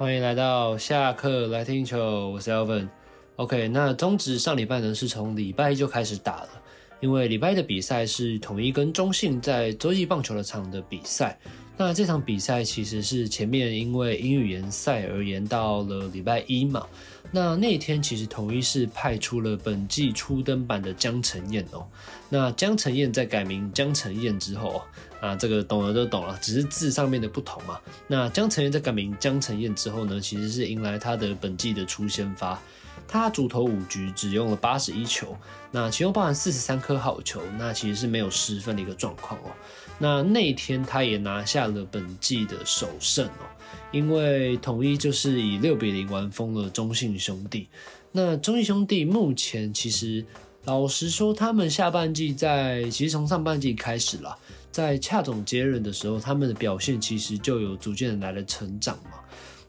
[0.00, 2.88] 欢迎来到下课来听球，我是 Alvin。
[3.36, 6.48] OK，那中职上礼拜呢是从礼拜一就开始打了，
[7.00, 11.38] 因为礼拜一的比赛是统一跟中信在洲际棒球的场的比赛。
[11.76, 16.86] 那这场比赛其实是前面因为英语联赛而延到了礼拜一嘛。
[17.32, 21.86] 那那天其实统一是派出了本季初登板的江承燕哦。
[22.28, 24.82] 那江承燕在改名江承燕之后哦
[25.20, 27.78] 啊，这个懂了都懂了，只是字上面的不同嘛。
[28.06, 32.60] 那江承燕在改名江承燕之后呢，其实是迎来他的本季的初先发。
[33.08, 35.36] 他主投五局，只用了八十一球，
[35.72, 39.50] 那其中包含四十三颗好球，那其实是没有失分的一个状况哦。
[39.98, 43.42] 那那天他也拿下了本季的首胜哦，
[43.92, 47.68] 因为统一就是以六比零完封了中信兄弟。
[48.12, 50.24] 那中信兄弟目前其实
[50.64, 54.36] 老实说，他们下半季在其实从上半季开始啦，
[54.70, 59.12] 在恰总接任的时候，他们的表现其实就有逐渐的来了成长嘛。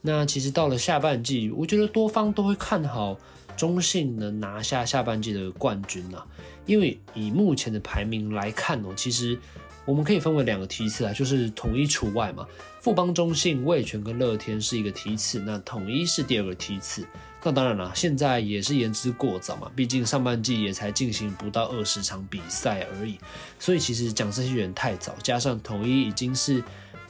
[0.01, 3.15] 那其实到了下半季，我觉得多方都会看好
[3.55, 6.25] 中信能拿下下半季的冠军啊，
[6.65, 9.37] 因为以目前的排名来看哦，其实
[9.85, 12.45] 我们可以分为两个梯次啊，就是统一除外嘛，
[12.79, 17.05] 富邦、中信、味全跟乐天是一个梯次，那统一是第二个梯次。
[17.43, 23.17] 那当然了，现在也是言之过早嘛，毕竟上半季也才进行不到二十场比赛而已，
[23.57, 26.63] 所以其实讲这些有点太早，加上统一已经是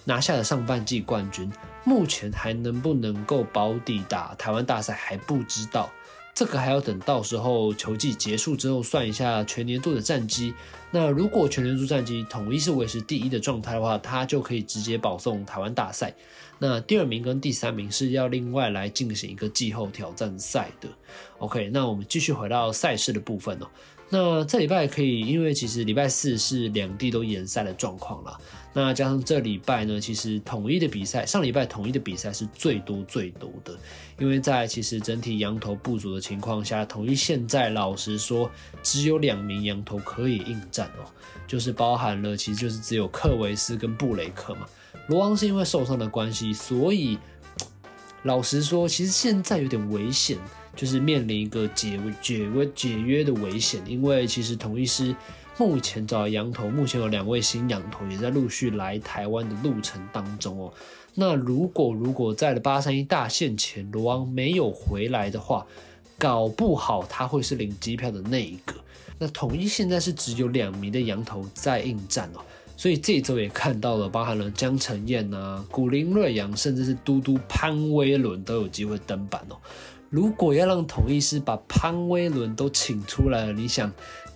[0.05, 1.51] 拿下了上半季冠军。
[1.83, 5.91] 目前还能不能够保底打台湾大赛还不知道，
[6.33, 10.53] 这个还要等到时候球季结束之后算一下全年度的战绩。
[10.89, 16.13] 那如果全年度战绩统一是维持第一的状态的话，他就可以直接保送台湾大赛。
[16.59, 20.89] 那第二名跟第三名是要另外来进行一个季后挑战赛的。
[21.39, 23.67] OK，那我们继续回到赛事的部分哦。
[24.09, 28.37] 那这礼拜可以，因为其实礼拜四是两地都延赛的状况啦。
[28.73, 33.77] 那加上这礼拜呢，其实统一的比赛，上礼拜统一的比赛是最多最多的。
[34.17, 38.49] 因为在其实整体羊头不足的情况下，统一现在老实说
[38.81, 41.03] 只有两名羊头可以应战哦，
[41.47, 44.65] 就是包含了其实就是只有克维斯跟布雷克嘛。
[45.07, 47.17] 罗王是因为受伤的关系，所以
[48.23, 50.37] 老实说，其实现在有点危险。
[50.73, 55.13] 就是面临一个解解解约的危险，因为其实统一狮
[55.57, 60.73] 目前找羊头，目前有两位新羊头也在陆续来台湾的路程当中哦。
[61.13, 65.65] 那如果如果在了八三一大限前罗王没有回来的话，
[66.17, 68.73] 搞不好他会是领机票的那一个。
[69.19, 72.39] 那统一现在是只有两名的羊头在应战哦，
[72.75, 79.57] 所以这周也看到了，包含了江承燕啊、古林瑞阳，甚至是嘟嘟潘威伦都有机会登板哦。
[80.09, 83.91] 如果要让统一师把潘威伦都请出来了，你想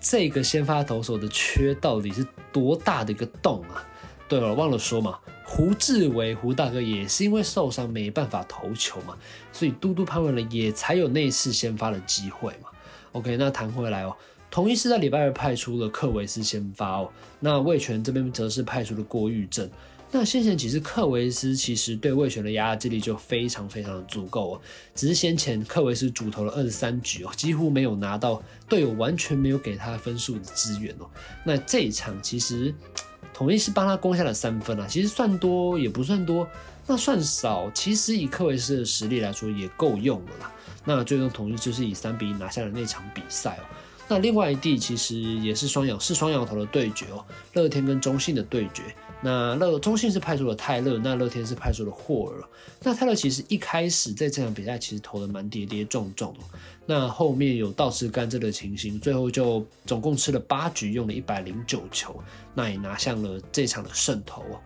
[0.08, 2.24] 这个先发投手的缺到底是
[2.54, 3.84] 多大的一个洞啊？
[4.30, 9.18] 对了，忘了说嘛，胡志伟胡大哥也是因为受伤没办法投球嘛，
[9.52, 12.70] 所以嘟嘟潘威伦也才有那次先发的机会嘛。
[13.14, 14.16] OK，那谈回来哦，
[14.52, 19.68] 同一是在礼拜二派出了克维斯先发哦，那魏权这边则是派出了郭玉正。
[20.18, 24.62] 那先前其实克维斯其实对味全的压制力就非常非常的足够哦，
[24.96, 31.10] 只是先前克维斯主投了二十三局哦，几乎没有拿到队友完全没有给他分数的支援哦。
[31.44, 32.74] 那这一场其实
[33.34, 36.48] 统一是帮他攻下了三分啊，其实算多也不算多，
[36.88, 40.50] 那算少，其实以克维斯的实力来说也够用了啦。
[40.86, 43.68] 那最终统一就是以三比一拿下了那场比赛哦。
[44.08, 48.82] 那另外一地其实也是双摇，是双摇头的对决哦，乐天跟中信的对决。
[49.26, 52.44] 那乐中信是派出了泰勒，那乐天是派出了霍尔。
[52.82, 56.40] 那泰勒其实一开始在这场比赛其实投的蛮跌跌撞撞的，
[56.86, 62.16] 那后面有倒吃甘蔗的情形，最后就总共吃了八局，用了一百零九球，
[62.54, 64.62] 那也拿下了这场的胜投啊。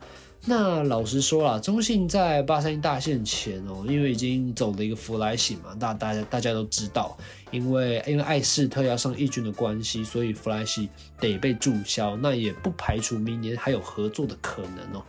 [0.45, 7.15] 那老实说啦，中信在八三一大限前哦，因为已经走了一个弗莱喜嘛，大大家大家都知道，
[7.51, 10.89] 因为因为艾斯特要上一军的关系，所以弗莱喜
[11.19, 15.03] 得被注销，那也不排除明年还有合作的可能哦。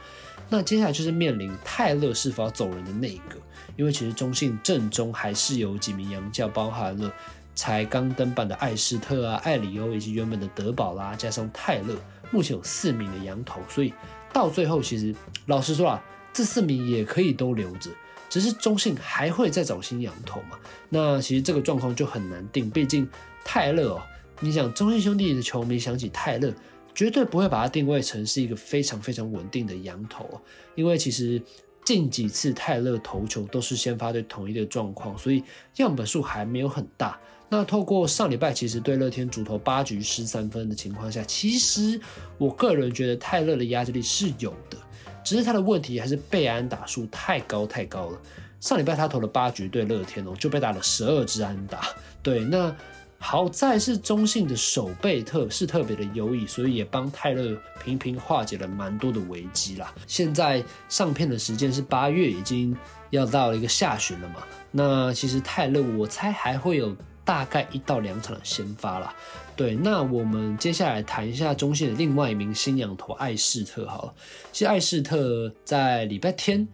[0.48, 3.36] 那接下来就是面临泰勒是否要走人的那一个，
[3.76, 7.10] 因为其实中信阵中还是有几名洋将，包含了
[7.54, 11.94] 才刚登板的艾斯特啊、艾里欧以及原本的德保拉，加上泰勒，
[12.32, 13.94] 目前有四名的洋头，所以。
[14.32, 15.14] 到最后，其实
[15.46, 17.90] 老实说啊，这四名也可以都留着，
[18.28, 20.58] 只是中信还会再找新羊头嘛。
[20.88, 23.08] 那其实这个状况就很难定，毕竟
[23.44, 24.02] 泰勒哦，
[24.40, 26.52] 你想中信兄弟的球迷想起泰勒，
[26.94, 30.40] 绝对不会把它定位成是一个非常非常稳定的羊头哦，
[30.74, 31.42] 因为其实
[31.84, 35.42] 近几次泰勒投球都是先发对统一的状况，所以
[35.76, 37.18] 样本数还没有很大。
[37.52, 42.00] 那透过上礼拜其实对乐天主投八局失三分的情况下，其实
[42.38, 44.78] 我个人觉得泰勒的压制力是有的，
[45.24, 48.18] 只是他的问题还是被安打数太高太高了。
[48.60, 51.88] 上礼拜他投了八局对乐天哦，就被打了十二支安打。
[52.22, 52.72] 对，那
[53.18, 59.92] 好在是中信的守备特是特别的优异，所以也帮泰勒频频化解了蛮多的危机啦。
[60.06, 62.76] 现在上片的时间是八月，已经
[63.10, 64.36] 要到了一个下旬了嘛。
[64.70, 69.14] 那其实泰勒我猜还会有大概一到两场先发啦。
[69.56, 74.14] 对，那我们接下来谈一下中线的另外一名新洋投艾士特好了。
[74.52, 76.66] 其实艾士特在礼拜天。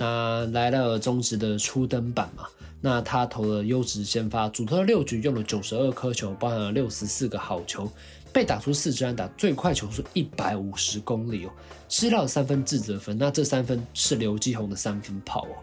[0.00, 2.44] 那来了中职的初登板嘛，
[2.80, 7.90] 那他投了优质先发，主投了六局，用了九十二颗球，包含了六十四个好球，
[8.32, 11.50] 被打出四支安打，最快球速一百五十公里哦，
[11.88, 15.56] 吃到三分自责分，那这三分是刘基鸿的三分炮哦。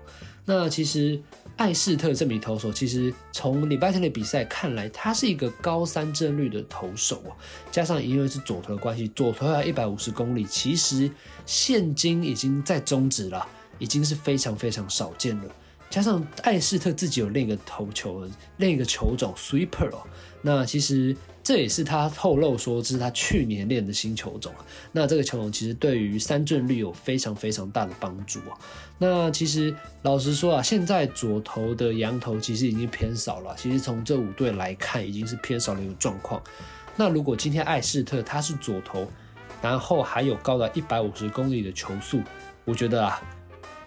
[0.44, 1.18] 那其实
[1.58, 7.32] 艾士特这名投手，其实从礼拜天的比赛看来，他是一个高三正率的投手啊，
[7.72, 11.10] 加上因为是左投的关系，左投要一百五十公里，其实
[11.46, 13.48] 现今已经在中止了。
[13.78, 15.44] 已经是非常非常少见了，
[15.90, 18.26] 加上艾士特自己有另一个投球，
[18.56, 20.02] 另一个球种 sweeper 哦，
[20.48, 24.54] 那其实这也是他透露说这是他去年练的新球种。
[24.92, 28.54] 那这个球种其实对于三振率有非常非常大的帮助啊。
[29.00, 36.40] 那其实老实说啊，现在左投的洋投其实已经偏少了，其实从这五队来看已经是偏少的一个状况。
[36.96, 39.08] 那如果今天艾士特他是左投，
[39.64, 42.22] 然后还有高达一百五十公里的球速，
[42.66, 43.20] 我觉得啊。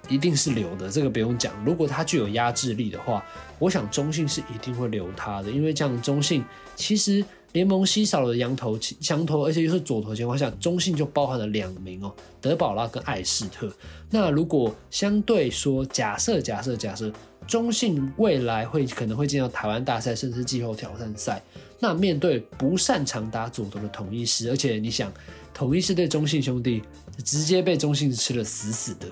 [0.09, 1.53] 一定是留的，这个不用讲。
[1.65, 3.25] 如果他具有压制力的话，
[3.59, 6.45] 我想中信是一定会留他的，因为这样中信
[6.75, 13.73] 其实联盟稀少的羊头、强头，而且又是左投情况下，中信就包含了两名哦，德保拉跟艾斯特。
[14.11, 17.13] 那如果相对说，假设假设假设
[17.47, 21.43] 中信未来会可能会进到台湾大赛，甚至季后挑战赛，
[21.79, 25.13] 那面对不擅长打左投的统一狮，而且你想
[25.55, 26.83] 统一狮对中信兄弟
[27.25, 29.07] 直接被中信吃了死死的。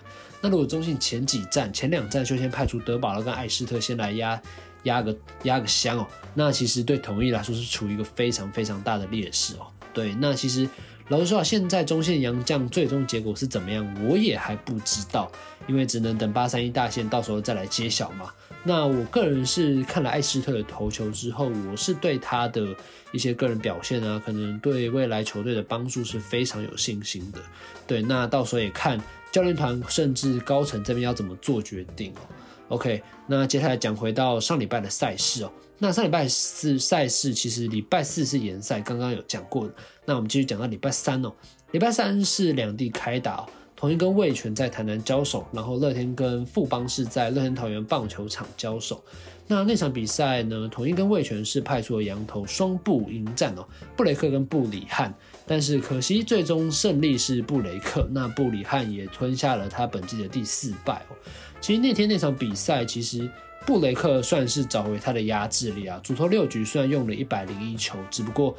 [0.47, 4.41] 那如果中信前几站、前两站就先派出德保拉跟艾斯特先来压
[4.85, 9.67] 压个压个箱哦，那其实对统一来说是处于一个非常非常大的劣势哦。
[9.93, 10.69] 对，那其实
[11.09, 15.29] 老实说啊，现在中线杨将最终结果是怎么样，我也还不知道，
[15.67, 18.31] 因为只能等八三一大线到时候再来揭晓嘛。
[18.63, 22.69] 那我个人是看了艾斯特的投球之后，我是对他的
[23.11, 27.41] 一些个人表现啊，可能对未来球队的帮助是非常有信心的。
[27.85, 29.01] 对，那到时候也看
[29.37, 32.21] 教练团甚至高层这边要怎么做决定哦。
[32.69, 35.53] OK，那接下来讲回到上礼拜的赛事哦。
[35.77, 39.71] 那上礼拜四赛事其实礼拜四是延赛，刚刚有讲过。
[40.07, 41.31] 那我们继续讲到礼拜三哦。
[41.73, 43.47] 礼拜三是两地开打哦。
[43.77, 49.05] 统一跟味全在台南交手，然后乐天跟富邦是在乐天桃园棒球场交手。
[49.47, 53.67] 那那场比赛呢，统一跟味全是派出了羊头双布迎战哦，
[53.97, 55.15] 布雷克跟布里汉。
[55.47, 61.17] 但是可惜最终胜利是布雷克，那布里汉也吞下了他本季的第四败哦。
[61.61, 63.31] 其实那天那场比赛，其实
[63.65, 68.57] 布雷克算是找回他的压制力啊，主投六局虽然用了一百零一球，只不过。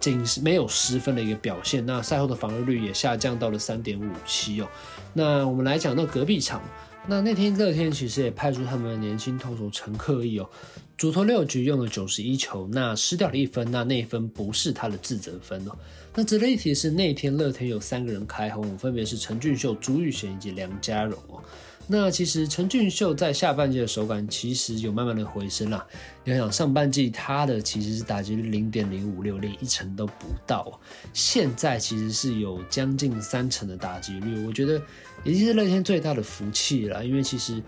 [0.00, 4.68] 仅是没有失分的一个表现，那赛后的防御率也下降到了三点五七哦。
[5.14, 6.60] 那我们来讲到隔壁场，
[7.06, 10.48] 那那天乐天其实也派出他们的年轻投手陈克义哦，
[10.96, 15.72] 主投六局用了九十一球，那失掉了一分，那那一分不是他的自责分哦。
[16.14, 21.42] 那值得一提的是，那天乐天有三个人开轰，分别是陈俊秀、朱玉贤以及梁家荣哦。
[21.86, 25.86] 那其实陈俊秀在下半季的手感其实有慢慢的回升啦。
[26.24, 30.80] 你想上半季他的其实是打击率零点零五六，连一成都不到。
[31.12, 34.80] 现在其实是有将近三成的打击率，我觉得
[35.24, 37.04] 已经是乐天最大的福气了。
[37.04, 37.62] 因为其实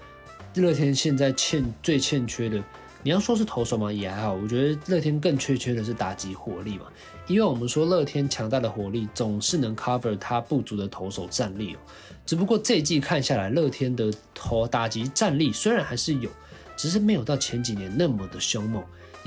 [0.54, 2.62] 乐天现在欠最欠缺的，
[3.06, 6.86] 你要说是投手嘛也还好，我觉得乐天更缺缺的是打击火力嘛。
[7.28, 11.78] 因为我们说乐天强大的火力总是能 cover 他不足的投手战力哦。
[12.26, 16.28] 只不过这一季看下来，乐天的投打击战力虽然还是有，
[16.76, 18.82] 只是没有到前几年那么的凶猛，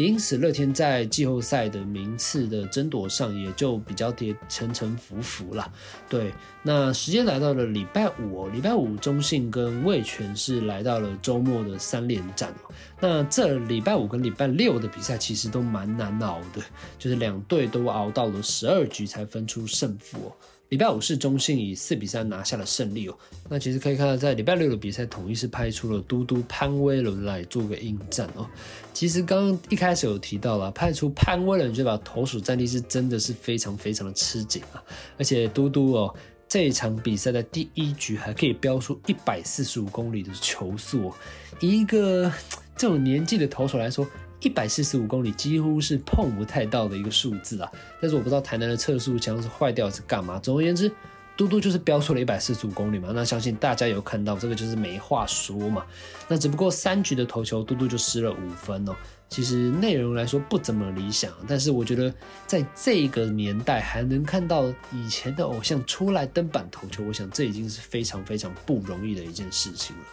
[0.06, 5.70] 因此乐天在季后赛的名次的争夺上也就比较跌沉沉浮浮啦。
[6.08, 6.32] 对，
[6.64, 12.54] 那时间来到了礼拜五哦，礼拜五中信跟味全是来到了周末的三连战。
[13.02, 16.62] 那这礼拜五跟礼拜六的比赛其实都蛮难熬的，
[16.98, 20.32] 就是两队都熬到了十二局才分出胜负。
[20.70, 23.18] 礼拜五是中信以四比三拿下了胜利哦。
[23.50, 28.48] 那其实可以看到，在礼拜六的比赛，统一是派出了嘟嘟潘威伦来做个应战哦。
[28.94, 34.84] 其实刚刚一开始有提到了，派出潘威伦，就把投手战力是真的是非常非常的吃紧啊。
[35.18, 36.16] 而且嘟嘟哦，
[36.48, 41.16] 这一场比赛的第一局还可以飙出一百四十五公里的球速哦。
[41.60, 42.32] 以一个
[42.78, 44.08] 这种年纪的投手来说，
[44.42, 47.72] 一百四十五公里几乎是碰不太到的一个数字啊！
[48.02, 50.40] 但是我不知道台南的测速枪是坏掉是干嘛。
[50.40, 50.90] 总而言之，
[51.36, 55.86] 嘟嘟就是飙出了一百四十五公里嘛，那相信大家有看到这个就是没话说嘛。
[56.28, 58.96] 那只不过三局的投球，嘟嘟就失了五分哦。
[59.28, 62.12] 其实内容来说不怎么理想，但是我觉得
[62.48, 70.04] 在这个年代还能看到以前的偶像出来登板投球，我想这已经是非常非常不容易的一件事情了。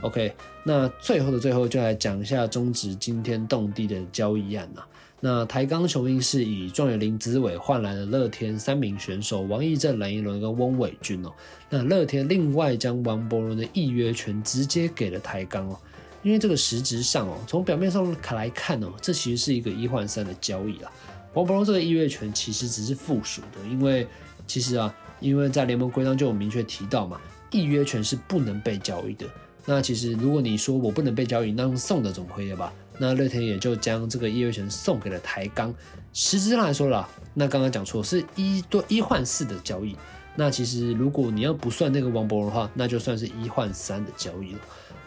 [0.00, 0.34] OK，
[0.64, 4.86] 那最后的最后就来讲一下中止惊天动地的交易案啊。
[5.20, 11.32] 那台钢雄鹰是以状元林子伟换来了乐天三名选手王溢正、蓝寅伦跟翁伟君哦。
[11.70, 15.78] 那乐天另外将王柏伦的预约权直接给了台钢哦。
[16.22, 20.92] 因为这个实质上哦，从表面上看来看哦，这其实是一个一换三的交易啊。
[21.32, 24.06] 王柏伦这个预约权其实只是附属的，因为
[24.46, 27.20] 其实啊，因为在联盟规章就有明确提到嘛，
[27.52, 29.26] 预约权是不能被交易的。
[29.66, 32.72] 那其实如果你说我不能被交易，那用送的总可以了吧？
[32.98, 35.74] 那乐天也就将这个议约权送给了台钢。
[36.12, 39.96] 实质上来说啦，那刚刚讲错是一对一换四的交易。
[40.36, 44.58] 那其实如果你要不算那个王博的话，那就算是一换三的交易了。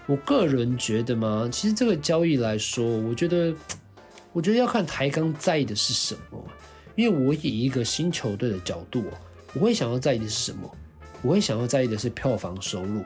[0.05, 3.53] 我个人觉得嘛，其实这个交易来说，我觉得，
[4.33, 6.43] 我觉得要看台钢在意的是什么。
[6.95, 9.03] 因为我以一个新球队的角度，
[9.53, 10.69] 我会想要在意的是什么？
[11.21, 13.03] 我会想要在意的是票房收入。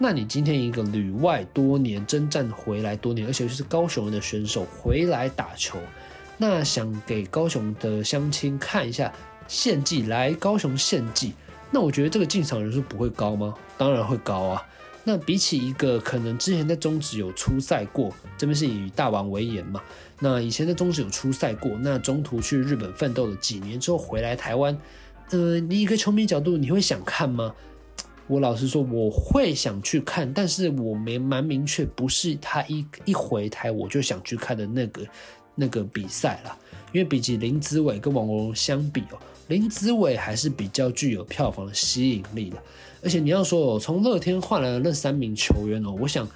[0.00, 5.76] 那你今天一个旅外多年征战回来多年，而且就是高雄人的选手回来打球，
[6.36, 9.12] 那想给高雄的乡亲看一下
[9.48, 11.32] 献祭，来高雄献祭，
[11.72, 13.54] 那我觉得这个进场人数不会高吗？
[13.76, 14.64] 当然会高啊。
[15.02, 19.80] 那比起一个可能之前在中职有出赛过，这边是以大王为言嘛。
[20.20, 24.78] 那以前在中职有出赛过，那中途去日本奋斗了几年之后回来台湾，
[25.30, 27.54] 呃，你一个球迷角度，你会想看吗？
[28.28, 35.02] 我老实说，我会想去看，但是我没蛮明确，不是他一一回台我就想去看的那个
[35.54, 36.56] 那个比赛啦。
[36.92, 39.18] 因为比起林子伟跟王国荣相比哦，
[39.48, 42.56] 林子伟还是比较具有票房的吸引力的。
[43.02, 46.28] 而且你要说哦，从乐天换来的那三名球员哦，我想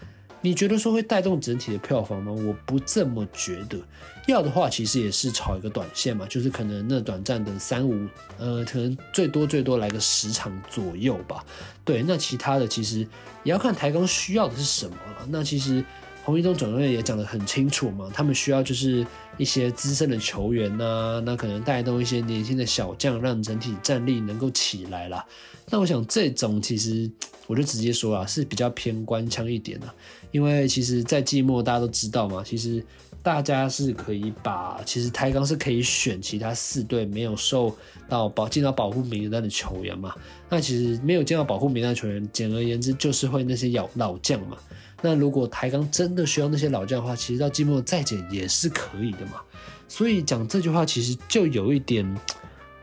[0.43, 2.31] 你觉得说会带动整体的票房吗？
[2.31, 3.79] 我不这么觉得。
[4.27, 8.07] 要的话，其实也是炒一个短线嘛，就是可能那短暂的三五，
[8.39, 11.43] 呃，可能最多最多来个十场左右吧。
[11.85, 12.99] 对，那其他的其实
[13.43, 15.27] 也要看台钢需要的是什么了。
[15.31, 15.83] 那其实。
[16.25, 19.05] 洪一中总教练也讲得很清楚嘛，他们需要就是
[19.38, 25.25] 一些资深的球员呐、啊，那可能带动一些年轻的小将，让整体战力能够起来啦。
[25.69, 27.11] 那我想这种其实
[27.47, 29.87] 我就直接说啊，是比较偏官腔一点的，
[30.31, 32.85] 因为其实，在季末大家都知道嘛，其实
[33.21, 37.76] 大家是可以把，其实台钢是可以选其他四队没有受
[38.09, 40.14] 到保进到保护名单的球员嘛。
[40.49, 44.57] 那其实没有进到保护名单的球员，简而言之就是会那些老老将嘛。
[45.02, 49.42] 那如果台钢真的需要那些老将的话，其实到季末再减也是可以的嘛。
[49.88, 52.18] 所以讲这句话其实就有一点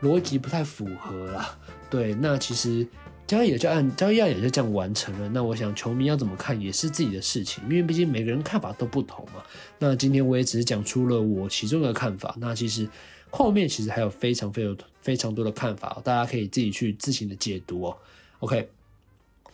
[0.02, 1.58] 逻辑不太符合啦。
[1.88, 2.86] 对，那其实
[3.26, 5.28] 交易也就按交易案也就这样完成了。
[5.30, 9.42] 那我想球迷要怎么看也是自己的事情，因为毕竟每个人看法都不同嘛。
[9.78, 12.36] 那今天我也只是讲出了我其中的看法。
[12.38, 12.88] 那其实
[13.30, 17.96] 后面其实还有非常非常非常多的看法，大家可以自己去自行的解读哦。
[18.38, 18.68] OK，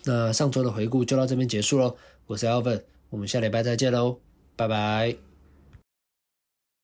[0.05, 1.97] 那上周的回顾就到这边结束喽。
[2.27, 4.19] 我是 Alvin，我们下礼拜再见喽，
[4.57, 5.36] 拜拜。